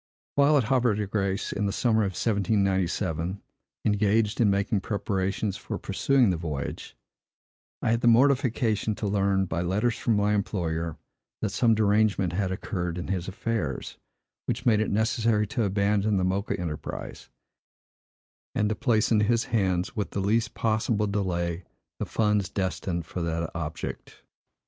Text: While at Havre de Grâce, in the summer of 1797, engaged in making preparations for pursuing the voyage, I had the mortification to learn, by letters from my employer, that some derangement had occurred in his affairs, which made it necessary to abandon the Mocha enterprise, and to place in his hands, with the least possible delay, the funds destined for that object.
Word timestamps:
While 0.33 0.57
at 0.57 0.63
Havre 0.63 0.95
de 0.95 1.05
Grâce, 1.05 1.53
in 1.53 1.67
the 1.67 1.71
summer 1.71 2.01
of 2.01 2.13
1797, 2.13 3.39
engaged 3.85 4.41
in 4.41 4.49
making 4.49 4.81
preparations 4.81 5.57
for 5.57 5.77
pursuing 5.77 6.31
the 6.31 6.37
voyage, 6.37 6.97
I 7.83 7.91
had 7.91 8.01
the 8.01 8.07
mortification 8.07 8.95
to 8.95 9.05
learn, 9.05 9.45
by 9.45 9.61
letters 9.61 9.95
from 9.99 10.15
my 10.15 10.33
employer, 10.33 10.97
that 11.43 11.49
some 11.51 11.75
derangement 11.75 12.33
had 12.33 12.51
occurred 12.51 12.97
in 12.97 13.09
his 13.09 13.27
affairs, 13.27 13.99
which 14.47 14.65
made 14.65 14.79
it 14.79 14.89
necessary 14.89 15.45
to 15.45 15.65
abandon 15.65 16.17
the 16.17 16.23
Mocha 16.23 16.59
enterprise, 16.59 17.29
and 18.55 18.69
to 18.69 18.75
place 18.75 19.11
in 19.11 19.19
his 19.19 19.43
hands, 19.53 19.95
with 19.95 20.09
the 20.09 20.19
least 20.19 20.55
possible 20.55 21.05
delay, 21.05 21.63
the 21.99 22.07
funds 22.07 22.49
destined 22.49 23.05
for 23.05 23.21
that 23.21 23.51
object. 23.53 24.23